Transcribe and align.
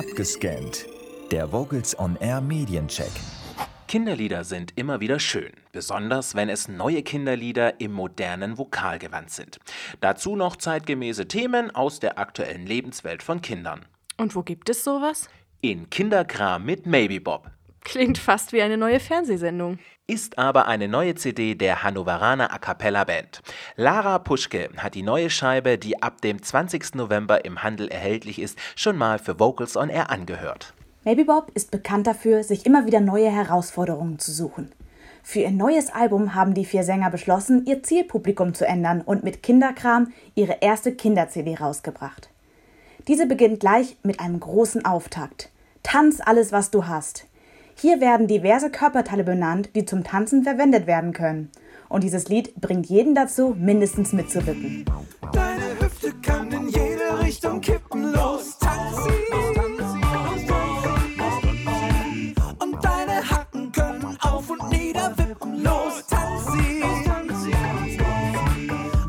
Abgescannt. 0.00 0.86
Der 1.30 1.52
Vocals 1.52 1.98
on 1.98 2.16
Air 2.16 2.40
Mediencheck. 2.40 3.10
Kinderlieder 3.86 4.44
sind 4.44 4.72
immer 4.76 5.00
wieder 5.00 5.18
schön, 5.18 5.52
besonders 5.72 6.34
wenn 6.34 6.48
es 6.48 6.68
neue 6.68 7.02
Kinderlieder 7.02 7.82
im 7.82 7.92
modernen 7.92 8.56
Vokalgewand 8.56 9.28
sind. 9.28 9.58
Dazu 10.00 10.36
noch 10.36 10.56
zeitgemäße 10.56 11.28
Themen 11.28 11.74
aus 11.74 12.00
der 12.00 12.18
aktuellen 12.18 12.66
Lebenswelt 12.66 13.22
von 13.22 13.42
Kindern. 13.42 13.84
Und 14.16 14.34
wo 14.34 14.42
gibt 14.42 14.70
es 14.70 14.84
sowas? 14.84 15.28
In 15.60 15.90
Kinderkram 15.90 16.64
mit 16.64 16.86
Maybe 16.86 17.20
Bob. 17.20 17.50
Klingt 17.82 18.18
fast 18.18 18.52
wie 18.52 18.62
eine 18.62 18.76
neue 18.76 19.00
Fernsehsendung. 19.00 19.78
Ist 20.06 20.38
aber 20.38 20.66
eine 20.66 20.88
neue 20.88 21.14
CD 21.14 21.54
der 21.54 21.82
Hannoveraner 21.82 22.52
A 22.52 22.58
Cappella 22.58 23.04
Band. 23.04 23.42
Lara 23.76 24.18
Puschke 24.18 24.68
hat 24.76 24.94
die 24.94 25.02
neue 25.02 25.30
Scheibe, 25.30 25.78
die 25.78 26.02
ab 26.02 26.20
dem 26.20 26.42
20. 26.42 26.94
November 26.96 27.44
im 27.44 27.62
Handel 27.62 27.88
erhältlich 27.88 28.40
ist, 28.40 28.58
schon 28.76 28.96
mal 28.96 29.18
für 29.18 29.38
Vocals 29.38 29.76
on 29.76 29.88
Air 29.88 30.10
angehört. 30.10 30.74
Maybe 31.04 31.24
Bob 31.24 31.50
ist 31.54 31.70
bekannt 31.70 32.06
dafür, 32.06 32.44
sich 32.44 32.66
immer 32.66 32.86
wieder 32.86 33.00
neue 33.00 33.30
Herausforderungen 33.30 34.18
zu 34.18 34.32
suchen. 34.32 34.72
Für 35.22 35.40
ihr 35.40 35.50
neues 35.50 35.90
Album 35.90 36.34
haben 36.34 36.54
die 36.54 36.64
vier 36.64 36.82
Sänger 36.82 37.10
beschlossen, 37.10 37.64
ihr 37.66 37.82
Zielpublikum 37.82 38.52
zu 38.52 38.66
ändern 38.66 39.00
und 39.00 39.22
mit 39.22 39.42
Kinderkram 39.42 40.12
ihre 40.34 40.58
erste 40.60 40.94
Kinder-CD 40.94 41.56
rausgebracht. 41.56 42.30
Diese 43.08 43.26
beginnt 43.26 43.60
gleich 43.60 43.96
mit 44.02 44.20
einem 44.20 44.40
großen 44.40 44.84
Auftakt. 44.84 45.50
Tanz 45.82 46.20
alles, 46.20 46.52
was 46.52 46.70
du 46.70 46.86
hast. 46.86 47.26
Hier 47.80 47.98
werden 48.02 48.26
diverse 48.26 48.68
Körperteile 48.68 49.24
benannt, 49.24 49.70
die 49.74 49.86
zum 49.86 50.04
Tanzen 50.04 50.42
verwendet 50.42 50.86
werden 50.86 51.14
können. 51.14 51.50
Und 51.88 52.04
dieses 52.04 52.28
Lied 52.28 52.54
bringt 52.60 52.84
jeden 52.90 53.14
dazu, 53.14 53.56
mindestens 53.58 54.12
mitzuwippen. 54.12 54.84
Deine 55.32 55.80
Hüfte 55.80 56.12
kann 56.20 56.52
in 56.52 56.68
jede 56.68 57.18
Richtung 57.22 57.62
kippen, 57.62 58.12
los, 58.12 58.58
tanz 58.58 58.96
sie. 59.04 59.10
Und 62.58 62.84
deine 62.84 63.30
Hacken 63.30 63.72
können 63.72 64.18
auf 64.20 64.50
und 64.50 64.70
nieder 64.70 65.14
wippen, 65.16 65.62
los, 65.62 66.04
tanz 66.06 66.52
sie. 66.52 66.82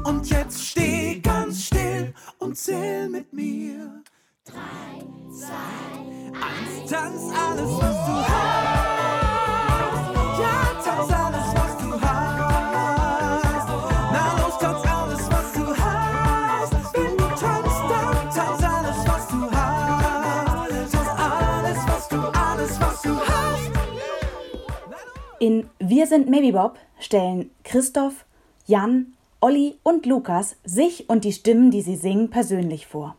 Und 0.05 0.29
jetzt 0.29 0.65
steh 0.65 1.19
ganz 1.19 1.65
still 1.65 2.13
und 2.39 2.55
zähl 2.57 3.09
mit 3.09 3.33
mir. 3.33 4.01
Drei, 4.45 5.03
zwei, 5.29 6.31
eins, 6.39 6.89
tanz 6.89 7.21
alles, 7.37 7.69
was 7.69 8.05
du 8.05 8.13
hast. 8.13 8.40
In 25.41 25.71
Wir 25.79 26.05
sind 26.05 26.29
Maybe 26.29 26.51
Bob 26.51 26.77
stellen 26.99 27.49
Christoph, 27.63 28.25
Jan, 28.67 29.13
Olli 29.39 29.73
und 29.81 30.05
Lukas 30.05 30.55
sich 30.63 31.09
und 31.09 31.23
die 31.23 31.33
Stimmen, 31.33 31.71
die 31.71 31.81
sie 31.81 31.95
singen, 31.95 32.29
persönlich 32.29 32.85
vor. 32.85 33.15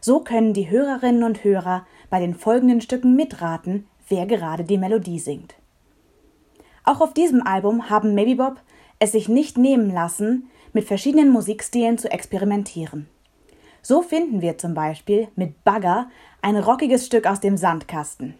So 0.00 0.20
können 0.20 0.54
die 0.54 0.70
Hörerinnen 0.70 1.24
und 1.24 1.42
Hörer 1.42 1.88
bei 2.08 2.20
den 2.20 2.36
folgenden 2.36 2.80
Stücken 2.80 3.16
mitraten, 3.16 3.88
wer 4.08 4.26
gerade 4.26 4.62
die 4.62 4.78
Melodie 4.78 5.18
singt. 5.18 5.56
Auch 6.84 7.00
auf 7.00 7.14
diesem 7.14 7.44
Album 7.44 7.90
haben 7.90 8.14
Maybe 8.14 8.36
Bob 8.36 8.60
es 9.00 9.10
sich 9.10 9.28
nicht 9.28 9.58
nehmen 9.58 9.92
lassen, 9.92 10.48
mit 10.72 10.84
verschiedenen 10.84 11.30
Musikstilen 11.30 11.98
zu 11.98 12.12
experimentieren. 12.12 13.08
So 13.82 14.02
finden 14.02 14.40
wir 14.40 14.56
zum 14.56 14.74
Beispiel 14.74 15.26
mit 15.34 15.64
Bagger 15.64 16.10
ein 16.42 16.56
rockiges 16.56 17.06
Stück 17.06 17.26
aus 17.26 17.40
dem 17.40 17.56
Sandkasten. 17.56 18.34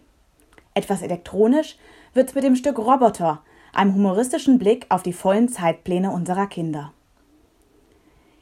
Etwas 0.73 1.01
elektronisch 1.01 1.75
wird's 2.13 2.35
mit 2.35 2.43
dem 2.43 2.55
Stück 2.55 2.77
Roboter, 2.77 3.43
einem 3.73 3.95
humoristischen 3.95 4.59
Blick 4.59 4.85
auf 4.89 5.03
die 5.03 5.13
vollen 5.13 5.49
Zeitpläne 5.49 6.11
unserer 6.11 6.47
Kinder. 6.47 6.93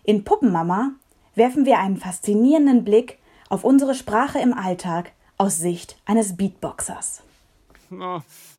In 0.04 0.24
Puppenmama 0.24 0.92
werfen 1.36 1.66
wir 1.66 1.80
einen 1.80 1.98
faszinierenden 1.98 2.84
Blick 2.84 3.20
auf 3.50 3.64
unsere 3.64 3.96
Sprache 3.96 4.40
im 4.40 4.54
Alltag 4.54 5.12
aus 5.38 5.58
Sicht 5.58 5.98
eines 6.06 6.36
Beatboxers. 6.36 7.24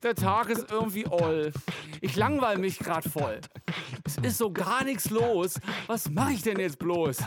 Der 0.02 0.14
Tag 0.16 0.50
ist 0.50 0.70
irgendwie 0.70 1.06
oll. 1.06 1.52
Ich 2.00 2.16
langweil 2.16 2.58
mich 2.58 2.78
grad 2.80 3.04
voll. 3.04 3.40
Es 4.04 4.16
ist 4.16 4.38
so 4.38 4.50
gar 4.50 4.82
nichts 4.82 5.10
los. 5.10 5.60
Was 5.86 6.10
mache 6.10 6.32
ich 6.32 6.42
denn 6.42 6.58
jetzt 6.58 6.80
bloß? 6.80 7.18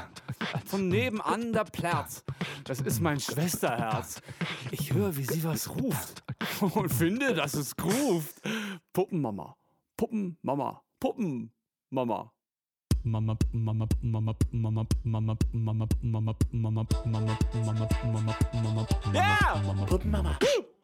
Von 0.66 0.90
nebenan 0.90 1.54
der 1.54 1.64
Plärz. 1.64 2.24
Das 2.66 2.82
ist 2.82 3.00
mein 3.00 3.22
Schwesterherz. 3.22 4.22
Ich 4.72 4.94
höre, 4.94 5.16
wie 5.16 5.24
sie 5.24 5.44
was 5.46 5.70
ruft. 5.70 6.23
Und 6.64 6.90
finde, 6.90 7.34
dass 7.34 7.54
es 7.56 7.76
groovt. 7.76 8.42
Puppenmama. 8.94 9.56
Puppenmama. 9.98 10.82
Puppenmama. 11.00 12.32
Mama, 13.06 13.36
Mama, 13.52 13.86
Mama, 14.02 14.34
Mama, 14.54 14.86
Mama, 15.04 15.36
Mama, 15.52 15.52
Mama, 15.52 15.88
Mama, 16.02 16.26
Mama, 16.54 16.88
Mama, 17.04 17.34
Mama, 18.06 18.36
Mama, 18.54 18.88
Ja! 19.14 19.62
Mama, 19.68 19.86
Puppenmama. 19.86 20.40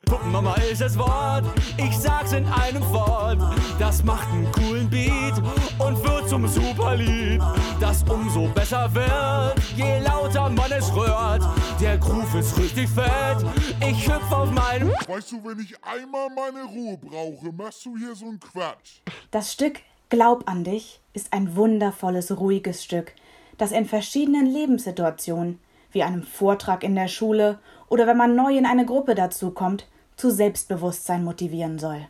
Puppenmama 0.05 0.55
ist 0.55 0.81
das 0.81 0.97
Wort, 0.97 1.45
ich 1.77 1.97
sag's 1.97 2.33
in 2.33 2.45
einem 2.47 2.83
Wort. 2.89 3.39
Das 3.79 4.03
macht 4.03 4.27
einen 4.33 4.51
coolen 4.51 4.89
Beat 4.89 5.37
und 5.77 5.98
zum 6.29 6.47
Superlied, 6.47 7.41
das 7.79 8.03
umso 8.03 8.47
besser 8.49 8.93
wird, 8.93 9.59
je 9.75 9.99
lauter 10.01 10.47
man 10.51 10.71
es 10.71 10.95
rührt. 10.95 11.41
Der 11.81 11.97
Groove 11.97 12.35
ist 12.35 12.55
richtig 12.55 12.87
fett, 12.87 13.43
ich 13.81 14.07
hüpf 14.07 14.31
auf 14.31 14.51
meinem 14.51 14.91
Weißt 15.07 15.31
du, 15.31 15.43
wenn 15.43 15.57
ich 15.59 15.73
einmal 15.83 16.29
meine 16.29 16.65
Ruhe 16.65 16.97
brauche, 16.97 17.51
machst 17.51 17.83
du 17.83 17.97
hier 17.97 18.13
so 18.13 18.25
einen 18.25 18.39
Quatsch. 18.39 19.01
Das 19.31 19.51
Stück 19.51 19.79
Glaub 20.09 20.47
an 20.47 20.63
dich 20.63 21.01
ist 21.13 21.33
ein 21.33 21.55
wundervolles, 21.55 22.37
ruhiges 22.37 22.83
Stück, 22.83 23.13
das 23.57 23.71
in 23.71 23.85
verschiedenen 23.85 24.45
Lebenssituationen, 24.45 25.59
wie 25.91 26.03
einem 26.03 26.21
Vortrag 26.21 26.83
in 26.83 26.93
der 26.93 27.07
Schule 27.07 27.57
oder 27.87 28.05
wenn 28.05 28.17
man 28.17 28.35
neu 28.35 28.55
in 28.55 28.67
eine 28.67 28.85
Gruppe 28.85 29.15
dazukommt, 29.15 29.87
zu 30.15 30.29
Selbstbewusstsein 30.29 31.23
motivieren 31.23 31.79
soll. 31.79 32.07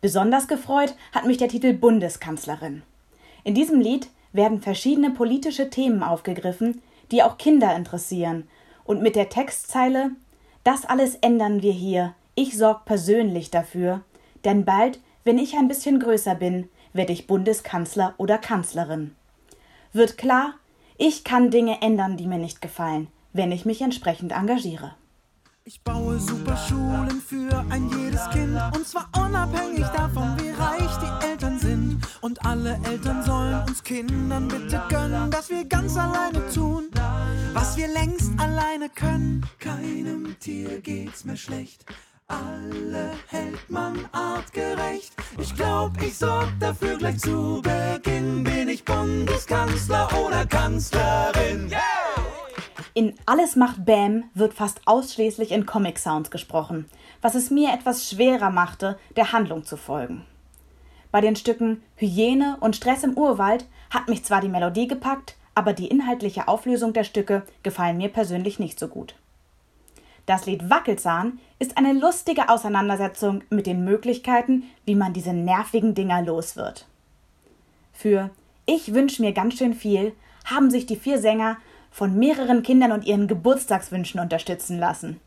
Besonders 0.00 0.48
gefreut 0.48 0.94
hat 1.12 1.26
mich 1.26 1.36
der 1.36 1.48
Titel 1.48 1.74
Bundeskanzlerin. 1.74 2.82
In 3.44 3.54
diesem 3.54 3.80
Lied 3.80 4.08
werden 4.32 4.60
verschiedene 4.60 5.10
politische 5.10 5.70
Themen 5.70 6.02
aufgegriffen, 6.02 6.80
die 7.10 7.22
auch 7.22 7.38
Kinder 7.38 7.74
interessieren, 7.76 8.48
und 8.84 9.02
mit 9.02 9.16
der 9.16 9.28
Textzeile 9.28 10.10
Das 10.64 10.84
alles 10.84 11.16
ändern 11.16 11.60
wir 11.62 11.72
hier, 11.72 12.14
ich 12.34 12.56
sorg 12.56 12.84
persönlich 12.84 13.50
dafür, 13.50 14.02
denn 14.44 14.64
bald, 14.64 15.00
wenn 15.24 15.38
ich 15.38 15.56
ein 15.56 15.66
bisschen 15.68 15.98
größer 15.98 16.36
bin, 16.36 16.68
werde 16.92 17.12
ich 17.12 17.26
Bundeskanzler 17.26 18.14
oder 18.16 18.38
Kanzlerin. 18.38 19.14
Wird 19.92 20.18
klar, 20.18 20.54
ich 20.98 21.24
kann 21.24 21.50
Dinge 21.50 21.82
ändern, 21.82 22.16
die 22.16 22.26
mir 22.26 22.38
nicht 22.38 22.60
gefallen, 22.60 23.08
wenn 23.32 23.50
ich 23.50 23.64
mich 23.64 23.82
entsprechend 23.82 24.32
engagiere. 24.32 24.94
Ich 25.64 25.80
baue 25.82 26.18
super 26.18 26.56
Schulen 26.56 27.20
für 27.20 27.64
ein 27.70 27.88
jedes 27.88 28.28
Kind 28.30 28.58
und 28.74 28.86
zwar 28.86 29.08
unabhängig 29.16 29.86
davon, 29.96 30.31
Und 32.22 32.46
alle 32.46 32.78
Eltern 32.84 33.20
sollen 33.24 33.64
uns 33.68 33.82
Kindern 33.82 34.46
bitte 34.46 34.80
gönnen, 34.88 35.28
dass 35.32 35.50
wir 35.50 35.64
ganz 35.64 35.96
alleine 35.96 36.48
tun, 36.54 36.88
was 37.52 37.76
wir 37.76 37.88
längst 37.88 38.30
alleine 38.38 38.88
können. 38.88 39.44
Keinem 39.58 40.36
Tier 40.38 40.80
geht's 40.80 41.24
mehr 41.24 41.36
schlecht. 41.36 41.84
Alle 42.28 43.10
hält 43.26 43.68
man 43.68 44.08
artgerecht. 44.12 45.12
Ich 45.36 45.52
glaub, 45.56 46.00
ich 46.00 46.16
sorg 46.16 46.48
dafür 46.60 46.96
gleich 46.96 47.18
zu 47.18 47.60
Beginn. 47.60 48.44
Bin 48.44 48.68
ich 48.68 48.84
Bundeskanzler 48.84 50.08
oder 50.24 50.46
Kanzlerin? 50.46 51.72
In 52.94 53.14
Alles 53.26 53.56
macht 53.56 53.84
Bam 53.84 54.30
wird 54.34 54.54
fast 54.54 54.80
ausschließlich 54.84 55.50
in 55.50 55.66
Comic-Sounds 55.66 56.30
gesprochen, 56.30 56.88
was 57.20 57.34
es 57.34 57.50
mir 57.50 57.74
etwas 57.74 58.08
schwerer 58.08 58.50
machte, 58.50 58.96
der 59.16 59.32
Handlung 59.32 59.64
zu 59.64 59.76
folgen. 59.76 60.24
Bei 61.12 61.20
den 61.20 61.36
Stücken 61.36 61.82
Hyäne 61.94 62.56
und 62.60 62.74
Stress 62.74 63.04
im 63.04 63.16
Urwald 63.16 63.66
hat 63.90 64.08
mich 64.08 64.24
zwar 64.24 64.40
die 64.40 64.48
Melodie 64.48 64.88
gepackt, 64.88 65.36
aber 65.54 65.74
die 65.74 65.86
inhaltliche 65.86 66.48
Auflösung 66.48 66.94
der 66.94 67.04
Stücke 67.04 67.42
gefallen 67.62 67.98
mir 67.98 68.08
persönlich 68.08 68.58
nicht 68.58 68.78
so 68.78 68.88
gut. 68.88 69.14
Das 70.24 70.46
Lied 70.46 70.70
Wackelzahn 70.70 71.38
ist 71.58 71.76
eine 71.76 71.92
lustige 71.92 72.48
Auseinandersetzung 72.48 73.42
mit 73.50 73.66
den 73.66 73.84
Möglichkeiten, 73.84 74.64
wie 74.86 74.94
man 74.94 75.12
diese 75.12 75.34
nervigen 75.34 75.94
Dinger 75.94 76.22
los 76.22 76.56
wird. 76.56 76.86
Für 77.92 78.30
Ich 78.64 78.94
wünsch 78.94 79.18
mir 79.18 79.32
ganz 79.32 79.58
schön 79.58 79.74
viel 79.74 80.14
haben 80.46 80.70
sich 80.70 80.86
die 80.86 80.96
vier 80.96 81.18
Sänger 81.18 81.58
von 81.90 82.18
mehreren 82.18 82.62
Kindern 82.62 82.92
und 82.92 83.04
ihren 83.04 83.28
Geburtstagswünschen 83.28 84.18
unterstützen 84.18 84.78
lassen 84.78 85.20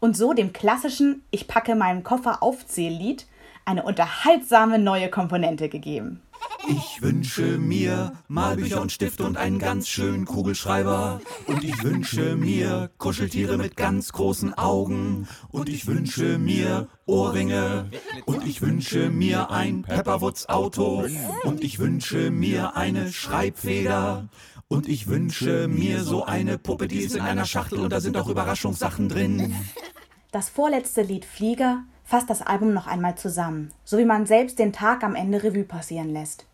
und 0.00 0.16
so 0.16 0.32
dem 0.32 0.52
klassischen 0.52 1.22
Ich 1.30 1.46
packe 1.46 1.74
meinen 1.76 2.02
Koffer 2.02 2.42
Aufzähllied 2.42 3.26
eine 3.70 3.84
unterhaltsame 3.84 4.78
neue 4.78 5.08
Komponente 5.08 5.68
gegeben. 5.68 6.20
Ich 6.68 7.00
wünsche 7.00 7.58
mir 7.58 8.12
Malbücher 8.28 8.80
und 8.80 8.92
Stifte 8.92 9.24
und 9.24 9.36
einen 9.36 9.58
ganz 9.58 9.88
schönen 9.88 10.24
Kugelschreiber. 10.24 11.20
Und 11.46 11.64
ich 11.64 11.82
wünsche 11.82 12.36
mir 12.36 12.90
Kuscheltiere 12.98 13.56
mit 13.56 13.76
ganz 13.76 14.12
großen 14.12 14.54
Augen. 14.54 15.28
Und 15.50 15.68
ich 15.68 15.86
wünsche 15.86 16.38
mir 16.38 16.88
Ohrringe. 17.06 17.90
Und 18.26 18.46
ich 18.46 18.60
wünsche 18.60 19.08
mir 19.08 19.50
ein 19.50 19.82
Pepperwoods 19.82 20.48
Auto. 20.48 21.06
Und 21.44 21.62
ich 21.62 21.78
wünsche 21.78 22.30
mir 22.30 22.76
eine 22.76 23.12
Schreibfeder. 23.12 24.28
Und 24.68 24.88
ich 24.88 25.06
wünsche 25.06 25.68
mir 25.68 26.02
so 26.02 26.24
eine 26.24 26.58
Puppe, 26.58 26.88
die 26.88 26.98
ist 26.98 27.16
in 27.16 27.22
einer 27.22 27.44
Schachtel 27.44 27.80
und 27.80 27.92
da 27.92 28.00
sind 28.00 28.16
auch 28.16 28.28
Überraschungssachen 28.28 29.08
drin. 29.08 29.56
Das 30.30 30.48
vorletzte 30.48 31.02
Lied 31.02 31.24
Flieger 31.24 31.84
fasst 32.10 32.28
das 32.28 32.42
Album 32.42 32.74
noch 32.74 32.88
einmal 32.88 33.14
zusammen, 33.14 33.72
so 33.84 33.96
wie 33.96 34.04
man 34.04 34.26
selbst 34.26 34.58
den 34.58 34.72
Tag 34.72 35.04
am 35.04 35.14
Ende 35.14 35.44
Revue 35.44 35.62
passieren 35.62 36.12
lässt. 36.12 36.44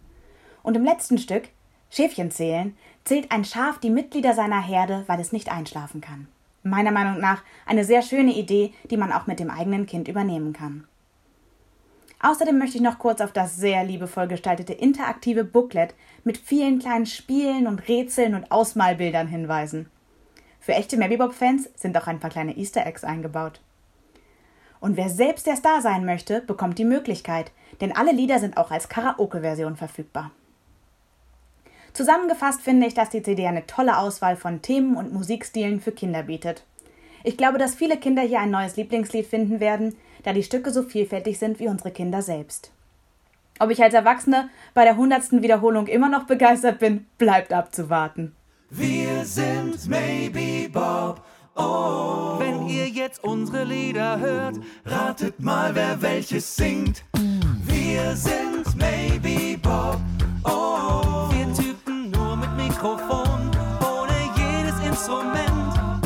Und 0.62 0.76
im 0.76 0.84
letzten 0.84 1.16
Stück, 1.16 1.48
Schäfchen 1.88 2.30
zählen, 2.30 2.76
zählt 3.04 3.32
ein 3.32 3.42
Schaf 3.42 3.78
die 3.78 3.88
Mitglieder 3.88 4.34
seiner 4.34 4.60
Herde, 4.60 5.04
weil 5.06 5.18
es 5.18 5.32
nicht 5.32 5.50
einschlafen 5.50 6.02
kann. 6.02 6.28
Meiner 6.62 6.90
Meinung 6.90 7.20
nach 7.20 7.42
eine 7.64 7.84
sehr 7.84 8.02
schöne 8.02 8.34
Idee, 8.34 8.74
die 8.90 8.98
man 8.98 9.12
auch 9.12 9.26
mit 9.26 9.40
dem 9.40 9.48
eigenen 9.48 9.86
Kind 9.86 10.08
übernehmen 10.08 10.52
kann. 10.52 10.86
Außerdem 12.20 12.58
möchte 12.58 12.76
ich 12.76 12.82
noch 12.82 12.98
kurz 12.98 13.22
auf 13.22 13.32
das 13.32 13.56
sehr 13.56 13.82
liebevoll 13.82 14.28
gestaltete 14.28 14.74
interaktive 14.74 15.44
Booklet 15.44 15.94
mit 16.22 16.36
vielen 16.36 16.80
kleinen 16.80 17.06
Spielen 17.06 17.66
und 17.66 17.88
Rätseln 17.88 18.34
und 18.34 18.52
Ausmalbildern 18.52 19.28
hinweisen. 19.28 19.88
Für 20.60 20.74
echte 20.74 20.98
Marybob-Fans 20.98 21.70
sind 21.76 21.96
auch 21.96 22.08
ein 22.08 22.20
paar 22.20 22.30
kleine 22.30 22.58
Easter 22.58 22.84
Eggs 22.84 23.04
eingebaut. 23.04 23.62
Und 24.80 24.96
wer 24.96 25.08
selbst 25.08 25.46
der 25.46 25.56
Star 25.56 25.80
sein 25.80 26.04
möchte, 26.04 26.40
bekommt 26.40 26.78
die 26.78 26.84
Möglichkeit, 26.84 27.52
denn 27.80 27.96
alle 27.96 28.12
Lieder 28.12 28.38
sind 28.38 28.56
auch 28.56 28.70
als 28.70 28.88
Karaoke-Version 28.88 29.76
verfügbar. 29.76 30.30
Zusammengefasst 31.92 32.60
finde 32.60 32.86
ich, 32.86 32.94
dass 32.94 33.08
die 33.08 33.22
CD 33.22 33.46
eine 33.46 33.66
tolle 33.66 33.96
Auswahl 33.96 34.36
von 34.36 34.60
Themen 34.60 34.96
und 34.96 35.14
Musikstilen 35.14 35.80
für 35.80 35.92
Kinder 35.92 36.24
bietet. 36.24 36.62
Ich 37.24 37.36
glaube, 37.36 37.58
dass 37.58 37.74
viele 37.74 37.96
Kinder 37.96 38.22
hier 38.22 38.40
ein 38.40 38.50
neues 38.50 38.76
Lieblingslied 38.76 39.26
finden 39.26 39.60
werden, 39.60 39.96
da 40.22 40.32
die 40.32 40.42
Stücke 40.42 40.70
so 40.70 40.82
vielfältig 40.82 41.38
sind 41.38 41.58
wie 41.58 41.68
unsere 41.68 41.90
Kinder 41.90 42.20
selbst. 42.22 42.70
Ob 43.58 43.70
ich 43.70 43.82
als 43.82 43.94
Erwachsene 43.94 44.50
bei 44.74 44.84
der 44.84 44.96
hundertsten 44.96 45.42
Wiederholung 45.42 45.86
immer 45.86 46.08
noch 46.08 46.24
begeistert 46.26 46.78
bin, 46.78 47.06
bleibt 47.16 47.52
abzuwarten. 47.52 48.36
Wir 48.68 49.24
sind 49.24 49.88
Maybe 49.88 50.68
Bob. 50.68 51.22
Oh, 51.56 52.38
wenn 52.38 52.68
ihr 52.68 52.86
jetzt 52.88 53.24
unsere 53.24 53.64
Lieder 53.64 54.18
hört, 54.20 54.56
ratet 54.84 55.40
mal, 55.40 55.74
wer 55.74 56.00
welches 56.02 56.54
singt. 56.54 57.02
Wir 57.62 58.14
sind 58.14 58.76
Maybe 58.76 59.56
Bob. 59.56 59.98
Oh, 60.44 61.30
vier 61.30 61.52
Typen 61.54 62.10
nur 62.10 62.36
mit 62.36 62.54
Mikrofon, 62.56 63.50
ohne 63.80 64.18
jedes 64.36 64.78
Instrument. 64.86 66.02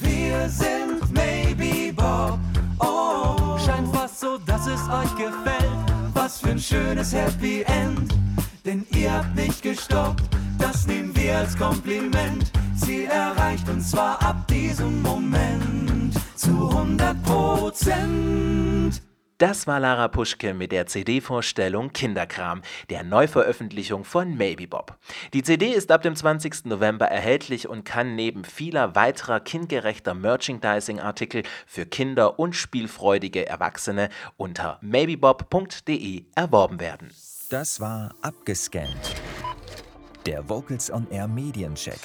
Wir 0.00 0.48
sind 0.48 1.12
Maybe 1.12 1.92
Bob. 1.92 2.38
Oh, 2.78 3.58
scheint 3.58 3.92
fast 3.94 4.20
so, 4.20 4.38
dass 4.38 4.68
es 4.68 4.80
euch 4.88 5.16
gefällt. 5.16 5.72
Was 6.14 6.38
für 6.40 6.50
ein 6.50 6.60
schönes 6.60 7.12
Happy 7.12 7.62
End. 7.62 8.14
Denn 8.64 8.86
ihr 8.94 9.12
habt 9.12 9.34
nicht 9.34 9.60
gestoppt, 9.62 10.22
das 10.72 10.86
nehmen 10.86 11.14
wir 11.14 11.36
als 11.36 11.56
Kompliment. 11.56 12.50
Ziel 12.74 13.04
erreicht 13.04 13.68
und 13.68 13.82
zwar 13.82 14.22
ab 14.22 14.48
diesem 14.48 15.02
Moment 15.02 16.14
zu 16.34 16.70
100 16.70 17.22
Prozent. 17.22 19.02
Das 19.36 19.66
war 19.66 19.80
Lara 19.80 20.08
Puschke 20.08 20.54
mit 20.54 20.72
der 20.72 20.86
CD-Vorstellung 20.86 21.92
Kinderkram, 21.92 22.62
der 22.90 23.02
Neuveröffentlichung 23.02 24.04
von 24.04 24.36
Maybe 24.36 24.66
Bob. 24.66 24.96
Die 25.34 25.42
CD 25.42 25.72
ist 25.72 25.90
ab 25.90 26.02
dem 26.02 26.16
20. 26.16 26.64
November 26.66 27.06
erhältlich 27.06 27.68
und 27.68 27.84
kann 27.84 28.14
neben 28.14 28.44
vieler 28.44 28.94
weiterer 28.94 29.40
kindgerechter 29.40 30.14
Merchandising-Artikel 30.14 31.42
für 31.66 31.84
Kinder 31.86 32.38
und 32.38 32.54
spielfreudige 32.54 33.46
Erwachsene 33.46 34.08
unter 34.36 34.78
maybebob.de 34.80 36.24
erworben 36.34 36.80
werden. 36.80 37.10
Das 37.50 37.80
war 37.80 38.14
abgescannt. 38.22 39.16
Der 40.26 40.48
Vocals 40.48 40.88
on 40.88 41.08
Air 41.10 41.26
Mediencheck. 41.26 41.98